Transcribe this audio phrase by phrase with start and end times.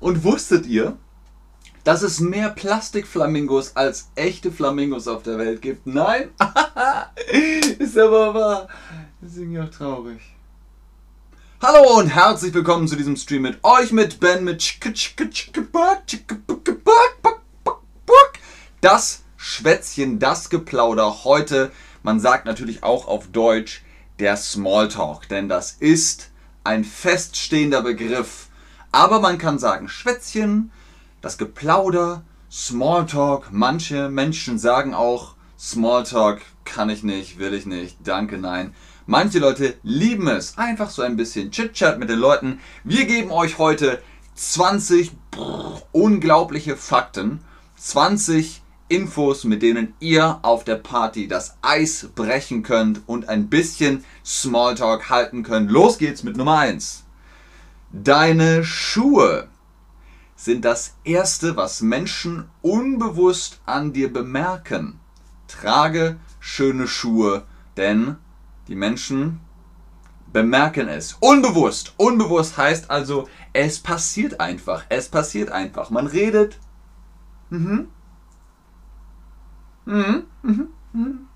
[0.00, 0.96] Und wusstet ihr,
[1.84, 5.86] dass es mehr Plastikflamingos als echte Flamingos auf der Welt gibt?
[5.86, 6.30] Nein?
[7.78, 8.68] Ist aber wahr.
[9.22, 10.20] Irgendwie auch traurig.
[11.60, 14.78] Hallo und herzlich willkommen zu diesem Stream mit euch, mit Ben, mit
[18.80, 21.72] das Schwätzchen, das Geplauder heute.
[22.02, 23.82] Man sagt natürlich auch auf Deutsch
[24.18, 26.30] der Smalltalk, denn das ist
[26.64, 28.48] ein feststehender Begriff
[28.92, 30.70] aber man kann sagen Schwätzchen,
[31.20, 33.48] das Geplauder, Smalltalk.
[33.52, 38.74] Manche Menschen sagen auch Smalltalk kann ich nicht, will ich nicht, danke, nein.
[39.06, 40.56] Manche Leute lieben es.
[40.58, 42.60] Einfach so ein bisschen Chit-Chat mit den Leuten.
[42.84, 44.02] Wir geben euch heute
[44.34, 47.40] 20 brr, unglaubliche Fakten,
[47.76, 54.04] 20 Infos, mit denen ihr auf der Party das Eis brechen könnt und ein bisschen
[54.24, 55.70] Smalltalk halten könnt.
[55.70, 57.04] Los geht's mit Nummer 1.
[57.92, 59.48] Deine Schuhe
[60.36, 65.00] sind das Erste, was Menschen unbewusst an dir bemerken.
[65.48, 67.44] Trage schöne Schuhe,
[67.76, 68.16] denn
[68.68, 69.40] die Menschen
[70.32, 71.16] bemerken es.
[71.20, 71.94] Unbewusst.
[71.96, 74.84] Unbewusst heißt also, es passiert einfach.
[74.88, 75.90] Es passiert einfach.
[75.90, 76.58] Man redet.
[77.50, 77.88] Mhm.
[79.88, 80.22] Mhm.
[80.42, 80.68] Mhm.
[80.92, 81.28] mhm.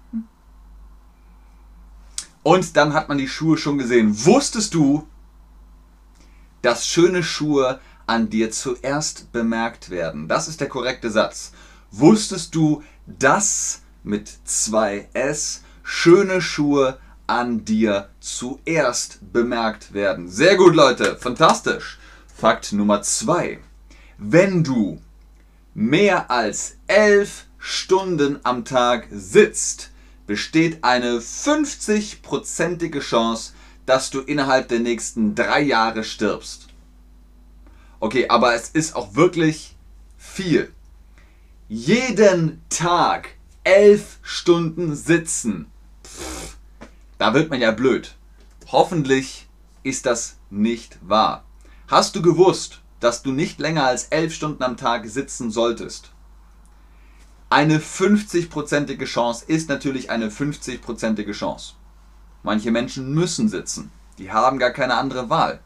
[2.43, 4.27] Und dann hat man die Schuhe schon gesehen.
[4.27, 5.07] Wusstest du,
[6.61, 10.29] dass schöne Schuhe an dir zuerst bemerkt werden.
[10.29, 11.53] Das ist der korrekte Satz.
[11.91, 20.29] Wusstest du, dass mit zwei S schöne Schuhe an dir zuerst bemerkt werden?
[20.29, 21.17] Sehr gut, Leute.
[21.17, 21.99] Fantastisch.
[22.35, 23.61] Fakt Nummer zwei.
[24.19, 25.01] Wenn du
[25.75, 29.93] mehr als elf Stunden am Tag sitzt,
[30.27, 33.53] besteht eine 50-prozentige Chance,
[33.87, 36.67] dass du innerhalb der nächsten drei Jahre stirbst.
[38.01, 39.77] Okay, aber es ist auch wirklich
[40.19, 40.73] viel.
[41.69, 45.71] Jeden Tag elf Stunden sitzen.
[46.05, 46.57] Pff,
[47.19, 48.17] da wird man ja blöd.
[48.73, 49.47] Hoffentlich
[49.85, 51.45] ist das nicht wahr.
[51.87, 56.11] Hast du gewusst, dass du nicht länger als elf Stunden am Tag sitzen solltest?
[57.53, 61.75] Eine 50-prozentige Chance ist natürlich eine 50-prozentige Chance.
[62.43, 63.93] Manche Menschen müssen sitzen.
[64.17, 65.61] Die haben gar keine andere Wahl.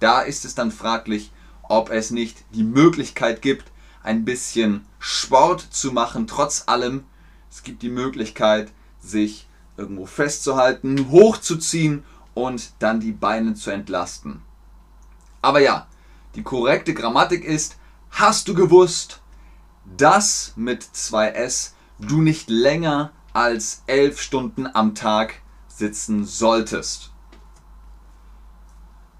[0.00, 1.30] Da ist es dann fraglich,
[1.62, 3.70] ob es nicht die Möglichkeit gibt,
[4.02, 7.04] ein bisschen Sport zu machen, trotz allem.
[7.48, 9.46] Es gibt die Möglichkeit, sich
[9.76, 12.02] irgendwo festzuhalten, hochzuziehen
[12.34, 14.42] und dann die Beine zu entlasten.
[15.40, 15.86] Aber ja,
[16.34, 17.76] die korrekte Grammatik ist,
[18.10, 19.21] hast du gewusst,
[19.84, 25.34] dass mit 2s du nicht länger als 11 Stunden am Tag
[25.68, 27.10] sitzen solltest.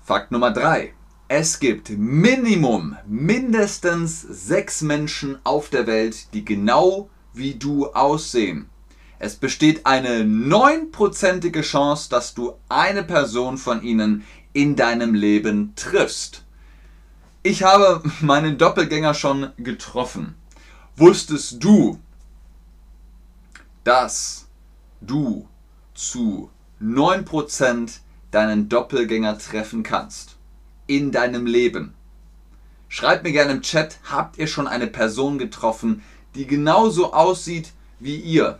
[0.04, 0.92] Fakt Nummer 3.
[1.28, 8.68] Es gibt Minimum mindestens sechs Menschen auf der Welt, die genau wie du aussehen.
[9.18, 16.44] Es besteht eine neunprozentige Chance, dass du eine Person von ihnen in deinem Leben triffst.
[17.42, 20.34] Ich habe meinen Doppelgänger schon getroffen.
[20.96, 21.98] Wusstest du,
[23.82, 24.46] dass
[25.00, 25.48] du
[25.94, 26.50] zu
[26.82, 30.36] 9% deinen Doppelgänger treffen kannst
[30.86, 31.94] in deinem Leben.
[32.88, 36.02] Schreibt mir gerne im Chat, habt ihr schon eine Person getroffen,
[36.34, 38.58] die genauso aussieht wie ihr?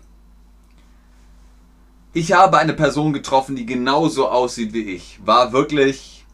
[2.14, 5.20] Ich habe eine Person getroffen, die genauso aussieht wie ich.
[5.24, 6.24] War wirklich,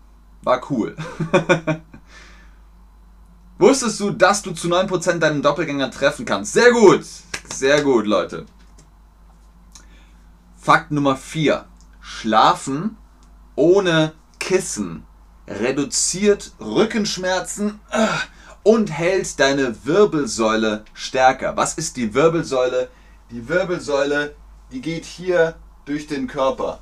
[0.43, 0.97] war cool.
[3.59, 6.53] Wusstest du, dass du zu 9% deinen Doppelgänger treffen kannst?
[6.53, 7.05] Sehr gut,
[7.53, 8.47] sehr gut, Leute.
[10.57, 11.65] Fakt Nummer 4.
[12.01, 12.97] Schlafen
[13.57, 15.05] ohne Kissen
[15.49, 18.07] reduziert Rückenschmerzen äh,
[18.63, 21.57] und hält deine Wirbelsäule stärker.
[21.57, 22.89] Was ist die Wirbelsäule?
[23.31, 24.37] Die Wirbelsäule,
[24.71, 26.81] die geht hier durch den Körper.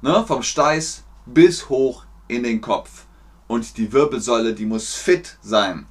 [0.00, 0.24] Ne?
[0.26, 3.04] Vom Steiß bis hoch in den Kopf.
[3.46, 5.86] Und die Wirbelsäule, die muss fit sein.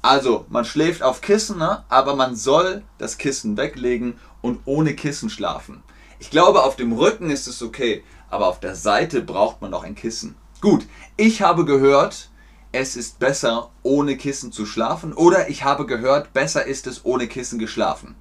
[0.00, 1.84] Also, man schläft auf Kissen, ne?
[1.88, 5.82] aber man soll das Kissen weglegen und ohne Kissen schlafen.
[6.18, 9.84] Ich glaube, auf dem Rücken ist es okay, aber auf der Seite braucht man noch
[9.84, 10.34] ein Kissen.
[10.60, 10.86] Gut,
[11.16, 12.30] ich habe gehört,
[12.72, 17.28] es ist besser ohne Kissen zu schlafen oder ich habe gehört, besser ist es ohne
[17.28, 18.16] Kissen geschlafen.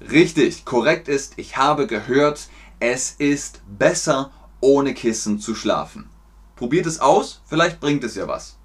[0.00, 2.48] Richtig, korrekt ist, ich habe gehört,
[2.80, 6.08] es ist besser ohne Kissen zu schlafen.
[6.56, 8.56] Probiert es aus, vielleicht bringt es ja was.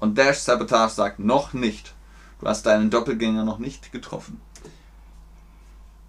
[0.00, 1.94] Und Dash Sabotage sagt noch nicht.
[2.40, 4.40] Du hast deinen Doppelgänger noch nicht getroffen.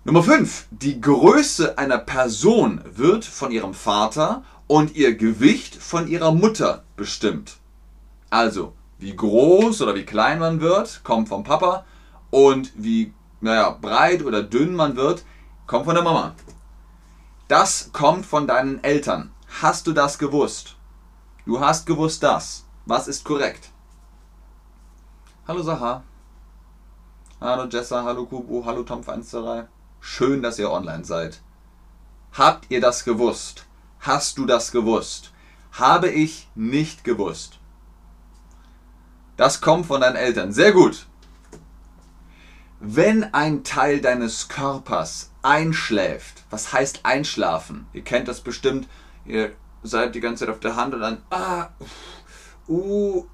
[0.04, 0.68] Nummer 5.
[0.72, 7.58] Die Größe einer Person wird von ihrem Vater und ihr Gewicht von ihrer Mutter bestimmt.
[8.30, 11.86] Also, wie groß oder wie klein man wird, kommt vom Papa
[12.32, 15.24] und wie naja, breit oder dünn man wird,
[15.68, 16.36] kommt von der Mama.
[17.52, 19.34] Das kommt von deinen Eltern.
[19.62, 20.78] Hast du das gewusst?
[21.46, 22.66] Du hast gewusst das.
[22.86, 23.72] Was ist korrekt?
[25.46, 26.02] Hallo Saha.
[27.42, 29.68] Hallo Jessa, hallo Kubu, hallo Tom 123.
[30.00, 31.42] Schön, dass ihr online seid.
[32.32, 33.66] Habt ihr das gewusst?
[34.00, 35.34] Hast du das gewusst?
[35.74, 37.60] Habe ich nicht gewusst.
[39.36, 40.54] Das kommt von deinen Eltern.
[40.54, 41.06] Sehr gut.
[42.84, 47.86] Wenn ein Teil deines Körpers einschläft, was heißt einschlafen?
[47.94, 48.88] Ihr kennt das bestimmt.
[49.24, 49.52] Ihr
[49.84, 51.68] seid die ganze Zeit auf der Hand und dann, ah,
[52.68, 53.26] uh,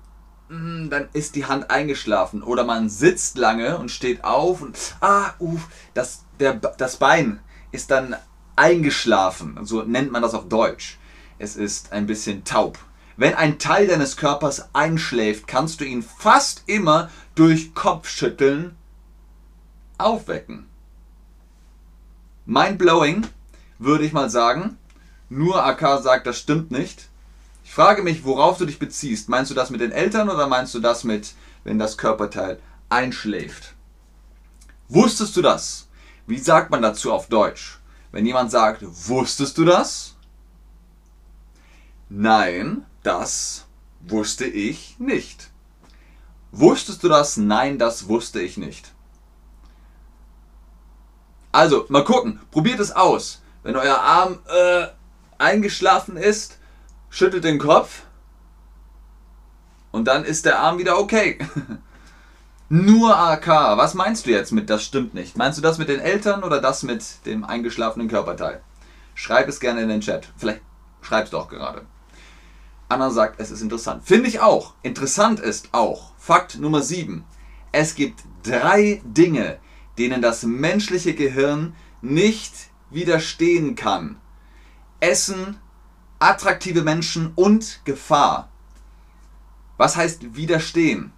[0.49, 2.43] hm, dann ist die Hand eingeschlafen.
[2.43, 5.57] Oder man sitzt lange und steht auf und ah, uh,
[5.93, 7.39] das, der, das Bein
[7.71, 8.17] ist dann
[8.57, 9.59] eingeschlafen.
[9.63, 10.97] So nennt man das auf Deutsch.
[11.39, 12.77] Es ist ein bisschen taub.
[13.15, 18.75] Wenn ein Teil deines Körpers einschläft, kannst du ihn fast immer durch Kopfschütteln
[19.97, 20.67] aufwecken.
[22.45, 23.27] Mind-blowing,
[23.79, 24.77] würde ich mal sagen.
[25.29, 27.09] Nur AK sagt, das stimmt nicht.
[27.63, 29.27] Ich frage mich, worauf du dich beziehst.
[29.27, 31.33] Meinst du das mit den Eltern oder meinst du das mit,
[31.63, 32.59] wenn das Körperteil
[32.89, 33.73] einschläft?
[34.87, 35.87] Wusstest du das?
[36.25, 37.79] Wie sagt man dazu auf Deutsch?
[38.11, 40.15] Wenn jemand sagt, wusstest du das?
[42.09, 43.65] Nein, das
[43.99, 45.49] wusste ich nicht.
[46.53, 47.35] Wusstest du das?
[47.35, 48.93] Nein, das wusste ich nicht.
[51.57, 53.41] Also, mal gucken, probiert es aus.
[53.63, 54.85] Wenn euer Arm äh,
[55.39, 56.59] eingeschlafen ist,
[57.09, 58.03] schüttelt den Kopf
[59.89, 61.39] und dann ist der Arm wieder okay.
[62.69, 63.47] Nur AK.
[63.75, 65.35] Was meinst du jetzt mit das stimmt nicht?
[65.35, 68.61] Meinst du das mit den Eltern oder das mit dem eingeschlafenen Körperteil?
[69.15, 70.27] Schreib es gerne in den Chat.
[70.37, 70.61] Vielleicht
[71.01, 71.87] schreibst du auch gerade.
[72.87, 74.03] Anna sagt, es ist interessant.
[74.05, 74.75] Finde ich auch.
[74.83, 76.11] Interessant ist auch.
[76.19, 77.25] Fakt Nummer 7.
[77.71, 79.57] Es gibt drei Dinge,
[79.97, 82.53] denen das menschliche Gehirn nicht
[82.89, 84.17] widerstehen kann.
[84.99, 85.57] Essen,
[86.19, 88.49] attraktive Menschen und Gefahr.
[89.77, 91.11] Was heißt widerstehen?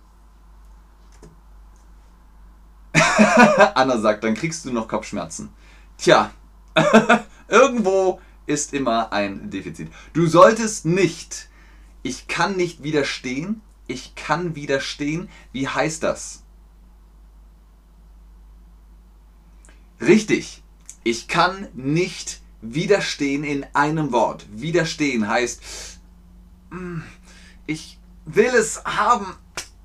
[3.75, 5.49] Anna sagt, dann kriegst du noch Kopfschmerzen.
[5.97, 6.31] Tja,
[7.47, 9.91] irgendwo ist immer ein Defizit.
[10.13, 11.49] Du solltest nicht,
[12.03, 15.29] ich kann nicht widerstehen, ich kann widerstehen.
[15.51, 16.43] Wie heißt das?
[20.01, 20.63] Richtig,
[21.03, 24.45] ich kann nicht widerstehen in einem Wort.
[24.51, 25.61] Widerstehen heißt,
[26.69, 26.99] mm,
[27.65, 29.35] ich will es haben,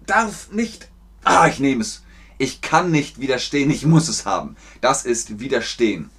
[0.07, 0.89] darf nicht.
[1.25, 2.03] Ah, ich nehme es.
[2.39, 4.57] Ich kann nicht widerstehen, ich muss es haben.
[4.81, 6.11] Das ist widerstehen.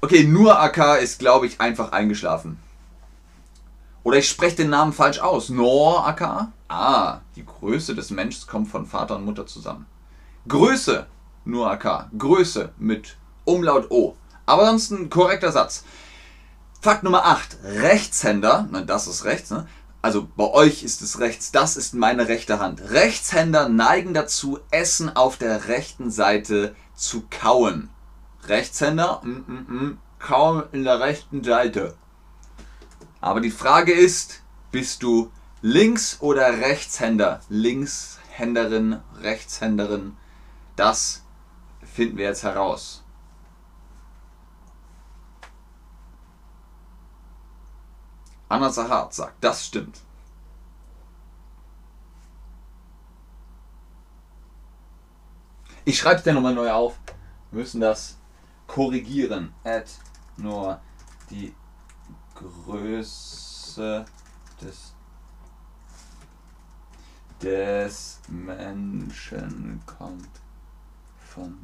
[0.00, 2.58] Okay, nur AK ist, glaube ich, einfach eingeschlafen.
[4.02, 5.48] Oder ich spreche den Namen falsch aus.
[5.48, 6.48] Nor AK?
[6.68, 9.86] Ah, die Größe des Menschen kommt von Vater und Mutter zusammen.
[10.46, 11.06] Größe,
[11.46, 12.10] nur AK.
[12.18, 14.16] Größe mit Umlaut O.
[14.44, 15.84] Aber sonst ein korrekter Satz.
[16.80, 17.58] Fakt Nummer 8.
[17.64, 19.66] Rechtshänder, das ist rechts, ne?
[20.06, 22.80] also bei euch ist es rechts, das ist meine rechte Hand.
[22.90, 27.90] Rechtshänder neigen dazu, Essen auf der rechten Seite zu kauen.
[28.46, 31.96] Rechtshänder, mm, mm, mm, kauen in der rechten Seite.
[33.20, 37.40] Aber die Frage ist, bist du Links- oder Rechtshänder?
[37.48, 40.16] Linkshänderin, Rechtshänderin,
[40.76, 41.24] das
[41.96, 43.02] finden wir jetzt heraus.
[48.50, 50.02] Anna Sahat sagt, das stimmt.
[55.86, 56.98] Ich schreibe es dir nochmal neu auf.
[57.50, 58.18] Wir müssen das
[58.66, 59.54] korrigieren.
[59.64, 59.90] Add
[60.36, 60.78] nur
[61.30, 61.54] die
[62.34, 64.04] Größe
[64.60, 64.92] des,
[67.40, 70.40] des Menschen kommt
[71.18, 71.56] von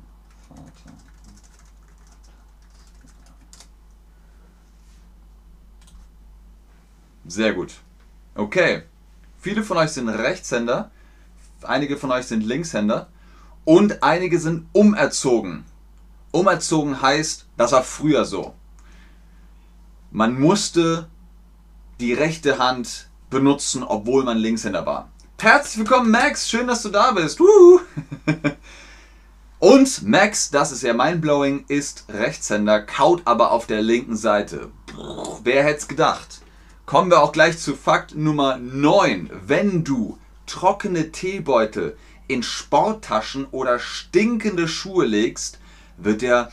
[0.54, 0.96] Vater.
[7.26, 7.74] Sehr gut.
[8.34, 8.82] Okay.
[9.40, 10.92] Viele von euch sind Rechtshänder,
[11.62, 13.08] einige von euch sind Linkshänder
[13.64, 15.64] und einige sind umerzogen.
[16.30, 18.54] Umerzogen heißt, das war früher so.
[20.12, 21.08] Man musste
[21.98, 25.10] die rechte Hand benutzen, obwohl man Linkshänder war.
[25.40, 26.48] Herzlich willkommen, Max.
[26.48, 27.40] Schön, dass du da bist.
[29.62, 34.72] Und Max, das ist ja mindblowing, ist Rechtshänder, kaut aber auf der linken Seite.
[35.44, 36.40] Wer hätte es gedacht?
[36.84, 39.30] Kommen wir auch gleich zu Fakt Nummer 9.
[39.46, 45.60] Wenn du trockene Teebeutel in Sporttaschen oder stinkende Schuhe legst,
[45.96, 46.50] wird der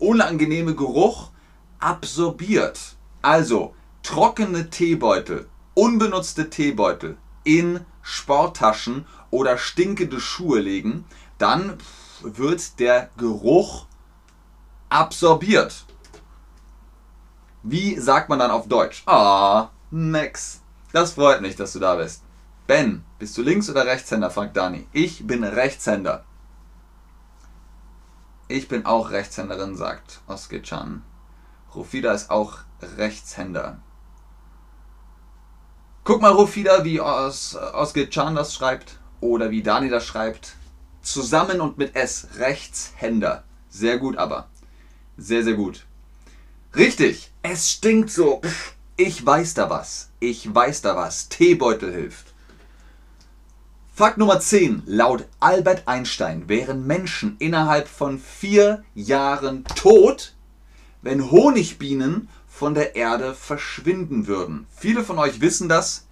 [0.00, 1.30] unangenehme Geruch
[1.78, 2.96] absorbiert.
[3.22, 11.04] Also trockene Teebeutel, unbenutzte Teebeutel in Sporttaschen oder stinkende Schuhe legen,
[11.38, 11.78] dann
[12.22, 13.86] wird der Geruch
[14.88, 15.84] absorbiert.
[17.62, 19.02] Wie sagt man dann auf Deutsch?
[19.06, 20.62] Ah, Max.
[20.92, 22.22] Das freut mich, dass du da bist.
[22.66, 24.30] Ben, bist du Links- oder Rechtshänder?
[24.30, 24.86] fragt Dani.
[24.92, 26.24] Ich bin Rechtshänder.
[28.46, 31.02] Ich bin auch Rechtshänderin, sagt Oske-chan.
[31.74, 33.78] Rufida ist auch Rechtshänder.
[36.04, 40.56] Guck mal, Rufida, wie Os Oske-chan das schreibt oder wie Dani das schreibt.
[41.08, 42.28] Zusammen und mit S.
[42.36, 43.42] Rechtshänder.
[43.70, 44.50] Sehr gut aber.
[45.16, 45.86] Sehr, sehr gut.
[46.76, 48.42] Richtig, es stinkt so.
[48.98, 50.10] Ich weiß da was.
[50.20, 51.30] Ich weiß da was.
[51.30, 52.34] Teebeutel hilft.
[53.90, 54.82] Fakt Nummer 10.
[54.84, 60.34] Laut Albert Einstein wären Menschen innerhalb von vier Jahren tot,
[61.00, 64.66] wenn Honigbienen von der Erde verschwinden würden.
[64.76, 66.06] Viele von euch wissen das.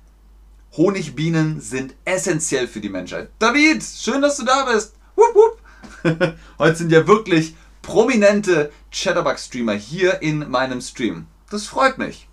[0.77, 3.31] Honigbienen sind essentiell für die Menschheit.
[3.39, 4.95] David, schön, dass du da bist.
[5.15, 6.37] Wupp, wupp.
[6.59, 11.27] Heute sind ja wirklich prominente Chatterbug-Streamer hier in meinem Stream.
[11.51, 12.29] Das freut mich.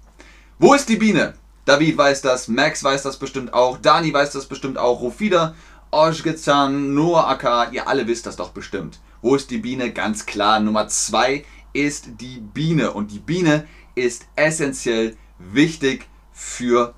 [0.60, 1.36] Wo ist die Biene?
[1.66, 5.56] David weiß das, Max weiß das bestimmt auch, Dani weiß das bestimmt auch, Rufida,
[5.92, 9.00] Ojgezan, Noah Aka, ihr alle wisst das doch bestimmt.
[9.22, 9.94] Wo ist die Biene?
[9.94, 12.92] Ganz klar, Nummer 2 ist die Biene.
[12.92, 16.94] Und die Biene ist essentiell wichtig für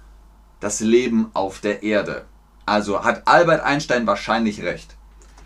[0.65, 2.25] das Leben auf der Erde.
[2.65, 4.95] Also hat Albert Einstein wahrscheinlich recht.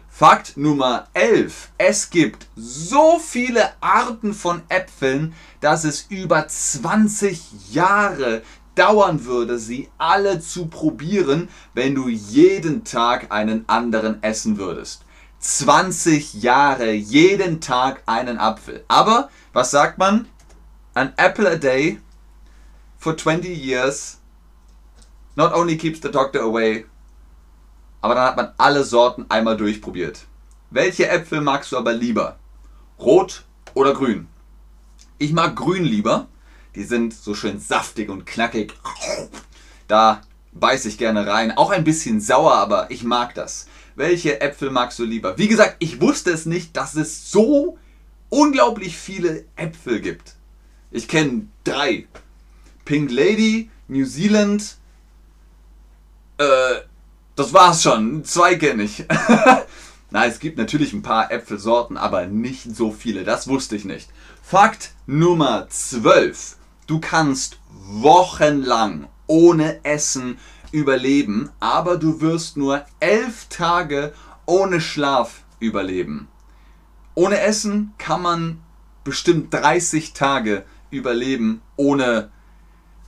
[0.08, 1.72] Fakt Nummer 11.
[1.78, 8.44] Es gibt so viele Arten von Äpfeln, dass es über 20 Jahre
[8.76, 15.04] dauern würde, sie alle zu probieren, wenn du jeden Tag einen anderen essen würdest.
[15.40, 18.86] 20 Jahre, jeden Tag einen Apfel.
[18.88, 20.30] Aber, was sagt man?
[20.94, 22.00] An apple a day
[22.98, 24.19] for 20 years
[25.40, 26.86] not only keeps the doctor away,
[28.02, 30.26] aber dann hat man alle Sorten einmal durchprobiert.
[30.70, 32.38] Welche Äpfel magst du aber lieber?
[33.00, 34.28] Rot oder grün?
[35.18, 36.28] Ich mag grün lieber.
[36.76, 38.74] Die sind so schön saftig und knackig.
[39.88, 41.56] Da beiß ich gerne rein.
[41.56, 43.68] Auch ein bisschen sauer, aber ich mag das.
[43.96, 45.38] Welche Äpfel magst du lieber?
[45.38, 47.78] Wie gesagt, ich wusste es nicht, dass es so
[48.28, 50.36] unglaublich viele Äpfel gibt.
[50.92, 52.08] Ich kenne drei.
[52.84, 54.76] Pink Lady, New Zealand.
[56.40, 56.82] Äh,
[57.36, 58.24] das war's schon.
[58.24, 59.06] Zwei kenne ich.
[60.10, 63.24] Na, es gibt natürlich ein paar Äpfelsorten, aber nicht so viele.
[63.24, 64.10] Das wusste ich nicht.
[64.42, 66.56] Fakt Nummer 12.
[66.88, 70.40] Du kannst wochenlang ohne Essen
[70.72, 74.14] überleben, aber du wirst nur elf Tage
[74.46, 76.28] ohne Schlaf überleben.
[77.16, 78.62] Ohne Essen kann man
[79.04, 81.62] bestimmt 30 Tage überleben.
[81.76, 82.32] Ohne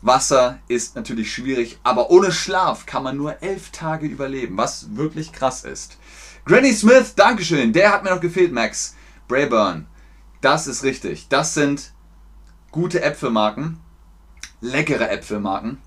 [0.02, 5.32] Wasser ist natürlich schwierig, aber ohne Schlaf kann man nur elf Tage überleben, was wirklich
[5.32, 5.98] krass ist.
[6.46, 8.96] Granny Smith, Dankeschön, der hat mir noch gefehlt, Max.
[9.28, 9.86] Brayburn,
[10.42, 11.28] das ist richtig.
[11.30, 11.94] Das sind
[12.72, 13.80] gute Äpfelmarken,
[14.60, 15.78] leckere Äpfelmarken.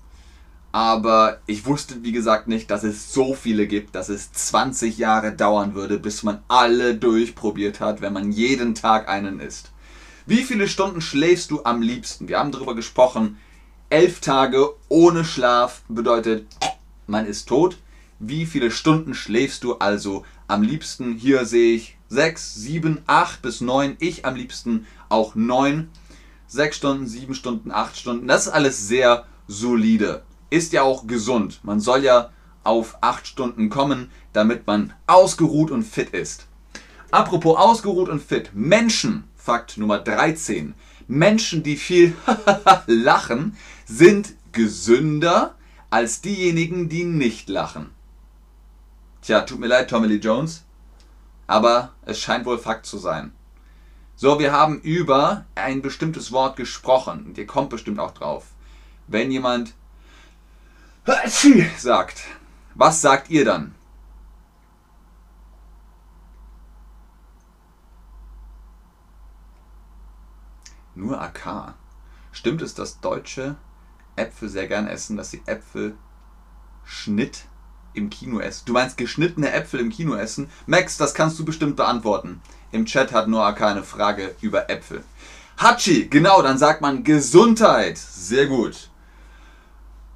[0.71, 5.31] Aber ich wusste, wie gesagt, nicht, dass es so viele gibt, dass es 20 Jahre
[5.33, 9.71] dauern würde, bis man alle durchprobiert hat, wenn man jeden Tag einen isst.
[10.25, 12.27] Wie viele Stunden schläfst du am liebsten?
[12.27, 13.37] Wir haben darüber gesprochen.
[13.91, 16.47] Elf Tage ohne Schlaf bedeutet,
[17.05, 17.77] man ist tot.
[18.17, 21.13] Wie viele Stunden schläfst du also am liebsten?
[21.13, 23.97] Hier sehe ich 6, 7, 8 bis 9.
[23.99, 25.89] Ich am liebsten auch 9.
[26.47, 28.27] 6 Stunden, 7 Stunden, 8 Stunden.
[28.27, 30.23] Das ist alles sehr solide.
[30.49, 31.59] Ist ja auch gesund.
[31.61, 32.31] Man soll ja
[32.63, 36.47] auf 8 Stunden kommen, damit man ausgeruht und fit ist.
[37.11, 38.49] Apropos ausgeruht und fit.
[38.55, 40.73] Menschen, Fakt Nummer 13.
[41.07, 42.15] Menschen, die viel
[42.87, 45.55] lachen, sind gesünder
[45.89, 47.91] als diejenigen, die nicht lachen.
[49.21, 50.65] Tja, tut mir leid, Tommy Lee Jones,
[51.47, 53.31] aber es scheint wohl Fakt zu sein.
[54.17, 57.25] So, wir haben über ein bestimmtes Wort gesprochen.
[57.25, 58.45] Und ihr kommt bestimmt auch drauf.
[59.07, 59.73] Wenn jemand
[61.77, 62.23] sagt,
[62.75, 63.75] was sagt ihr dann?
[70.95, 71.75] Nur AK.
[72.31, 73.55] Stimmt es, dass Deutsche
[74.15, 75.95] Äpfel sehr gern essen, dass sie Äpfel
[76.83, 77.45] Schnitt
[77.93, 78.63] im Kino essen?
[78.65, 80.49] Du meinst geschnittene Äpfel im Kino essen?
[80.65, 82.41] Max, das kannst du bestimmt beantworten.
[82.71, 85.03] Im Chat hat Noah keine Frage über Äpfel.
[85.57, 87.97] Hachi, genau, dann sagt man Gesundheit.
[87.97, 88.89] Sehr gut.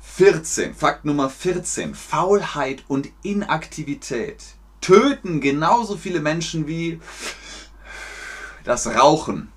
[0.01, 1.95] 14, Fakt Nummer 14.
[1.95, 4.43] Faulheit und Inaktivität
[4.81, 6.99] töten genauso viele Menschen wie
[8.63, 9.51] das Rauchen.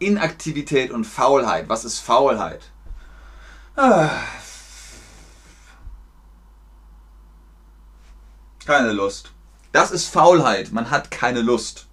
[0.00, 1.68] Inaktivität und Faulheit.
[1.68, 2.62] Was ist Faulheit?
[3.76, 4.10] Ah.
[8.66, 9.32] Keine Lust.
[9.72, 10.72] Das ist Faulheit.
[10.72, 11.86] Man hat keine Lust.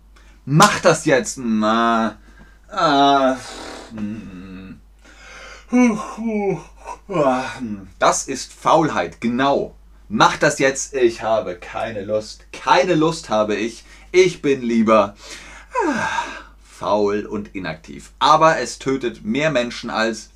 [0.45, 1.37] Mach das jetzt.
[1.39, 2.15] Ah.
[7.99, 9.75] Das ist Faulheit, genau.
[10.09, 10.93] Mach das jetzt.
[10.93, 12.45] Ich habe keine Lust.
[12.53, 13.83] Keine Lust habe ich.
[14.11, 15.15] Ich bin lieber
[15.85, 16.07] ah,
[16.77, 18.12] faul und inaktiv.
[18.19, 20.29] Aber es tötet mehr Menschen als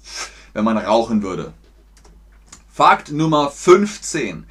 [0.54, 1.54] wenn man rauchen würde.
[2.72, 4.46] Fakt Nummer 15.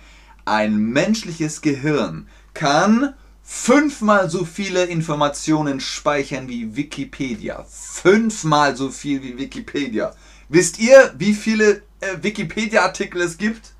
[0.44, 7.64] Ein menschliches Gehirn kann fünfmal so viele Informationen speichern wie Wikipedia.
[7.68, 10.14] Fünfmal so viel wie Wikipedia.
[10.48, 13.72] Wisst ihr, wie viele äh, Wikipedia-Artikel es gibt?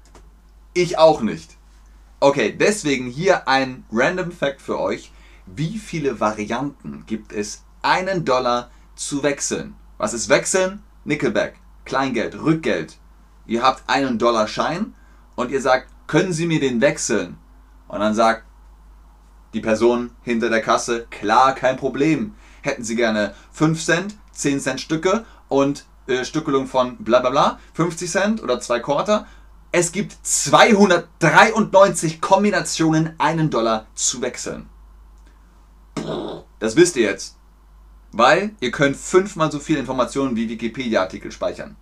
[0.74, 1.56] Ich auch nicht.
[2.20, 5.10] Okay, deswegen hier ein random Fact für euch.
[5.46, 9.74] Wie viele Varianten gibt es, einen Dollar zu wechseln?
[9.98, 10.82] Was ist wechseln?
[11.04, 12.98] Nickelback, Kleingeld, Rückgeld.
[13.46, 14.94] Ihr habt einen Dollar Schein
[15.34, 17.38] und ihr sagt, können Sie mir den wechseln?
[17.88, 18.44] Und dann sagt
[19.54, 22.34] die Person hinter der Kasse, klar, kein Problem.
[22.62, 27.58] Hätten Sie gerne 5 Cent, 10 Cent Stücke und äh, Stückelung von bla bla bla,
[27.74, 29.26] 50 Cent oder 2 Quarter
[29.72, 34.68] es gibt 293 Kombinationen, einen Dollar zu wechseln.
[36.58, 37.36] Das wisst ihr jetzt.
[38.12, 41.76] Weil ihr könnt fünfmal so viele Informationen wie Wikipedia-Artikel speichern.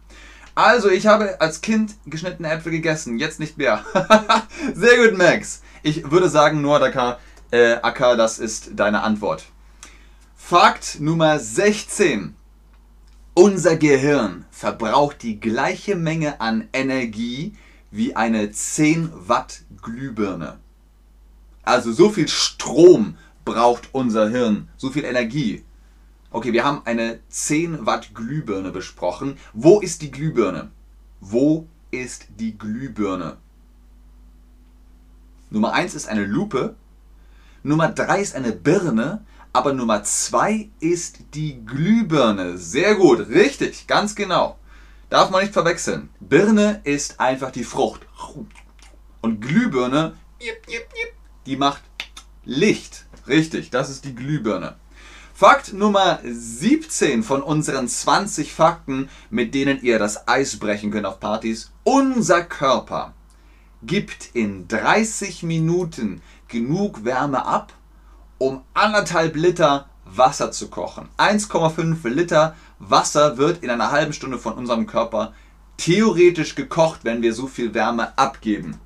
[0.54, 3.84] Also, ich habe als Kind geschnittene Äpfel gegessen, jetzt nicht mehr.
[4.74, 5.62] Sehr gut, Max.
[5.82, 7.20] Ich würde sagen, nur Dakar,
[7.52, 9.44] äh, Akka, das ist deine Antwort.
[10.34, 12.34] Fakt Nummer 16.
[13.34, 17.54] Unser Gehirn verbraucht die gleiche Menge an Energie
[17.90, 20.58] wie eine 10 Watt Glühbirne.
[21.62, 25.64] Also so viel Strom braucht unser Hirn, so viel Energie.
[26.30, 29.38] Okay, wir haben eine 10 Watt Glühbirne besprochen.
[29.54, 30.70] Wo ist die Glühbirne?
[31.20, 33.38] Wo ist die Glühbirne?
[35.50, 36.76] Nummer 1 ist eine Lupe.
[37.62, 39.24] Nummer 3 ist eine Birne.
[39.54, 42.58] Aber Nummer 2 ist die Glühbirne.
[42.58, 44.58] Sehr gut, richtig, ganz genau.
[45.08, 46.10] Darf man nicht verwechseln.
[46.20, 48.02] Birne ist einfach die Frucht.
[49.22, 50.14] Und Glühbirne,
[51.46, 51.82] die macht
[52.44, 53.06] Licht.
[53.26, 54.76] Richtig, das ist die Glühbirne.
[55.38, 61.20] Fakt Nummer 17 von unseren 20 Fakten, mit denen ihr das Eis brechen könnt auf
[61.20, 61.70] Partys.
[61.84, 63.14] Unser Körper
[63.84, 67.72] gibt in 30 Minuten genug Wärme ab,
[68.38, 71.08] um anderthalb Liter Wasser zu kochen.
[71.18, 75.34] 1,5 Liter Wasser wird in einer halben Stunde von unserem Körper
[75.76, 78.80] theoretisch gekocht, wenn wir so viel Wärme abgeben.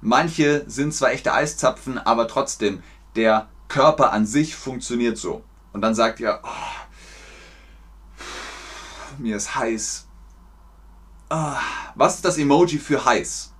[0.00, 2.82] Manche sind zwar echte Eiszapfen, aber trotzdem,
[3.14, 5.42] der Körper an sich funktioniert so.
[5.72, 6.48] Und dann sagt ihr, oh,
[9.18, 10.08] mir ist heiß.
[11.30, 11.54] Oh,
[11.94, 13.54] was ist das Emoji für heiß?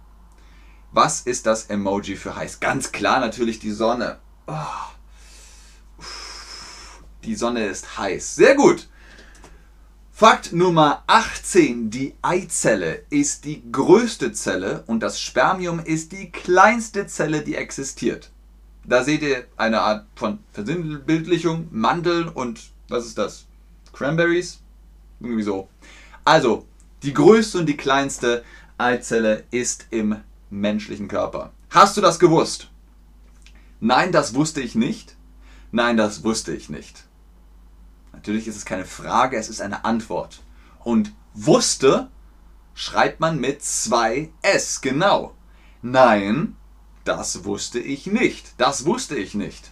[0.93, 2.59] Was ist das Emoji für heiß?
[2.59, 4.19] Ganz klar natürlich die Sonne.
[4.47, 4.55] Oh.
[7.23, 8.35] Die Sonne ist heiß.
[8.35, 8.89] Sehr gut.
[10.11, 11.91] Fakt Nummer 18.
[11.91, 18.33] Die Eizelle ist die größte Zelle und das Spermium ist die kleinste Zelle, die existiert.
[18.85, 23.47] Da seht ihr eine Art von Versinnbildlichung, Mandeln und was ist das?
[23.93, 24.61] Cranberries?
[25.21, 25.69] Irgendwie so.
[26.25, 26.67] Also,
[27.03, 28.45] die größte und die kleinste
[28.79, 30.17] Eizelle ist im
[30.49, 31.53] menschlichen Körper.
[31.71, 32.71] Hast du das gewusst?
[33.81, 35.17] Nein, das wusste ich nicht.
[35.73, 37.05] Nein, das wusste ich nicht.
[38.13, 40.43] Natürlich ist es keine Frage, es ist eine Antwort.
[40.83, 42.09] Und wusste
[42.75, 45.35] schreibt man mit zwei S, genau.
[45.83, 46.57] Nein,
[47.05, 48.55] das wusste ich nicht.
[48.59, 49.71] Das wusste ich nicht.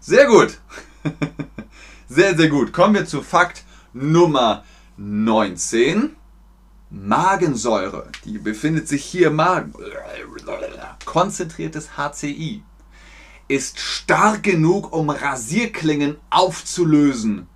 [0.00, 0.58] Sehr gut.
[2.08, 2.72] sehr, sehr gut.
[2.72, 4.64] Kommen wir zu Fakt Nummer
[4.96, 6.16] 19.
[6.90, 9.74] Magensäure, die befindet sich hier im Magen.
[11.04, 12.62] Konzentriertes HCI
[13.48, 17.48] ist stark genug, um Rasierklingen aufzulösen.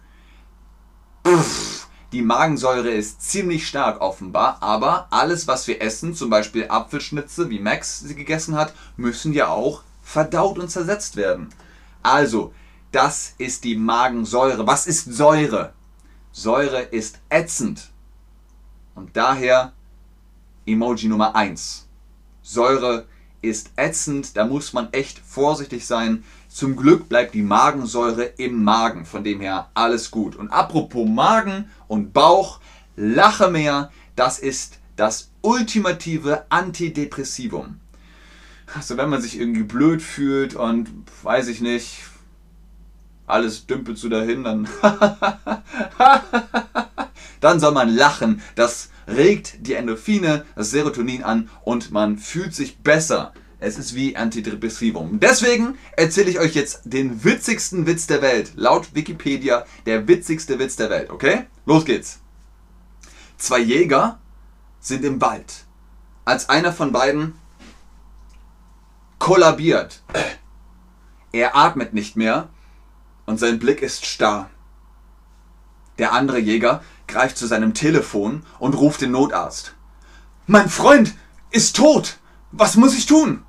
[2.12, 7.60] Die Magensäure ist ziemlich stark offenbar, aber alles, was wir essen, zum Beispiel Apfelschnitze, wie
[7.60, 11.50] Max sie gegessen hat, müssen ja auch verdaut und zersetzt werden.
[12.02, 12.52] Also,
[12.90, 14.66] das ist die Magensäure.
[14.66, 15.72] Was ist Säure?
[16.32, 17.90] Säure ist ätzend.
[18.96, 19.72] Und daher
[20.66, 21.88] Emoji Nummer 1.
[22.42, 23.06] Säure
[23.42, 26.24] ist ätzend, da muss man echt vorsichtig sein.
[26.50, 30.34] Zum Glück bleibt die Magensäure im Magen, von dem her alles gut.
[30.34, 32.58] Und apropos Magen und Bauch,
[32.96, 37.78] lache mehr, das ist das ultimative Antidepressivum.
[38.74, 40.88] Also wenn man sich irgendwie blöd fühlt und
[41.22, 42.02] weiß ich nicht,
[43.26, 44.68] alles dümpelst du dahin, dann,
[47.40, 48.42] dann soll man lachen.
[48.56, 53.32] Das regt die Endorphine, das Serotonin an und man fühlt sich besser.
[53.62, 55.20] Es ist wie Antidepressivum.
[55.20, 58.52] Deswegen erzähle ich euch jetzt den witzigsten Witz der Welt.
[58.56, 61.44] Laut Wikipedia der witzigste Witz der Welt, okay?
[61.66, 62.20] Los geht's.
[63.36, 64.18] Zwei Jäger
[64.80, 65.66] sind im Wald.
[66.24, 67.34] Als einer von beiden
[69.18, 70.02] kollabiert.
[71.32, 72.48] Er atmet nicht mehr
[73.26, 74.48] und sein Blick ist starr.
[75.98, 79.74] Der andere Jäger greift zu seinem Telefon und ruft den Notarzt.
[80.46, 81.14] Mein Freund
[81.50, 82.18] ist tot.
[82.52, 83.44] Was muss ich tun?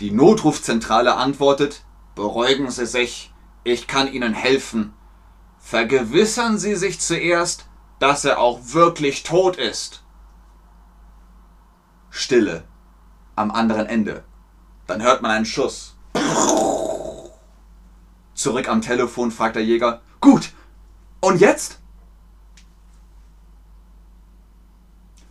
[0.00, 3.32] Die Notrufzentrale antwortet, beruhigen Sie sich,
[3.64, 4.92] ich kann Ihnen helfen.
[5.58, 7.66] Vergewissern Sie sich zuerst,
[7.98, 10.04] dass er auch wirklich tot ist.
[12.10, 12.64] Stille.
[13.36, 14.24] Am anderen Ende.
[14.86, 15.96] Dann hört man einen Schuss.
[18.34, 20.52] Zurück am Telefon fragt der Jäger, gut,
[21.20, 21.80] und jetzt?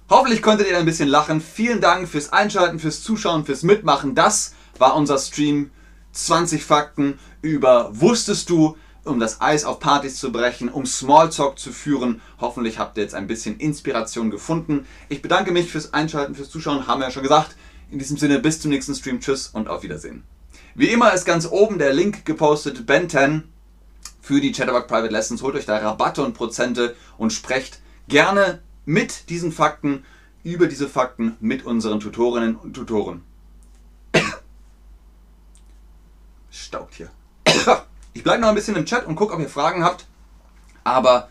[0.07, 1.41] Hoffentlich konntet ihr ein bisschen lachen.
[1.41, 4.13] Vielen Dank fürs Einschalten, fürs Zuschauen, fürs Mitmachen.
[4.13, 5.71] Das war unser Stream.
[6.11, 11.71] 20 Fakten über Wusstest du, um das Eis auf Partys zu brechen, um Smalltalk zu
[11.71, 12.21] führen.
[12.39, 14.85] Hoffentlich habt ihr jetzt ein bisschen Inspiration gefunden.
[15.09, 17.55] Ich bedanke mich fürs Einschalten, fürs Zuschauen, haben wir ja schon gesagt.
[17.91, 19.19] In diesem Sinne, bis zum nächsten Stream.
[19.19, 20.23] Tschüss und auf Wiedersehen.
[20.75, 23.43] Wie immer ist ganz oben der Link gepostet, Ben 10
[24.21, 25.41] für die Chatterbug Private Lessons.
[25.41, 30.06] Holt euch da Rabatte und Prozente und sprecht gerne mit diesen Fakten,
[30.43, 33.24] über diese Fakten mit unseren Tutorinnen und Tutoren.
[36.50, 37.10] Staubt hier.
[38.13, 40.08] Ich bleibe noch ein bisschen im Chat und gucke, ob ihr Fragen habt.
[40.86, 41.28] Aber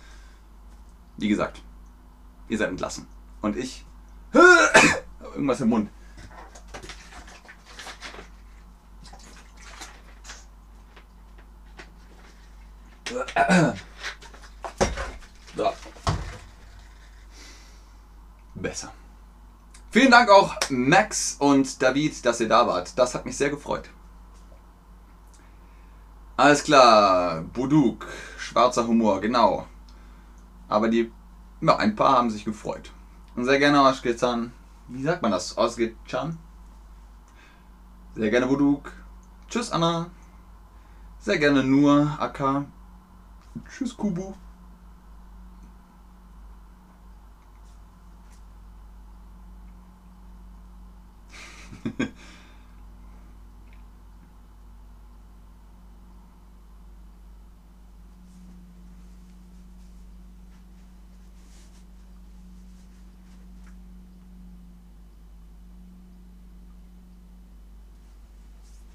[1.17, 1.63] wie gesagt,
[2.51, 3.07] ihr seid entlassen.
[3.41, 3.87] Und ich
[5.35, 5.89] irgendwas im Mund.
[15.57, 15.73] So.
[18.65, 18.95] Besser.
[19.91, 22.99] Vielen Dank auch Max und David, dass ihr da wart.
[22.99, 23.91] Das hat mich sehr gefreut.
[26.39, 28.07] Alles klar, Buduk,
[28.39, 29.67] schwarzer Humor, genau.
[30.67, 31.13] Aber die,
[31.61, 32.91] ja, ein paar haben sich gefreut.
[33.37, 34.51] Und sehr gerne Oshke-chan.
[34.89, 35.59] Wie sagt man das?
[35.59, 36.39] Oshke-chan?
[38.15, 38.93] Sehr gerne Buduk.
[39.47, 40.07] Tschüss Anna.
[41.19, 42.65] Sehr gerne nur Akka.
[43.69, 44.33] Tschüss Kubu.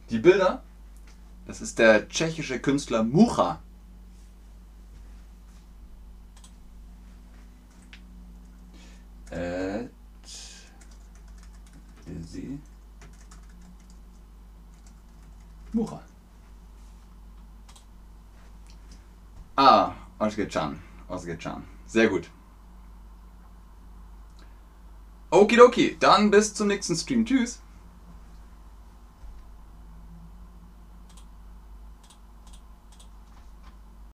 [0.09, 0.63] Die Bilder,
[1.45, 3.61] das ist der tschechische Künstler Mucha.
[9.29, 9.85] Äh,
[12.21, 12.59] sie.
[15.73, 16.01] Mucha.
[19.55, 19.93] Ah,
[20.49, 20.79] Osge-chan.
[21.07, 21.63] Osge-chan.
[21.85, 22.29] Sehr gut.
[25.29, 27.23] Okidoki, dann bis zum nächsten Stream.
[27.23, 27.61] Tschüss.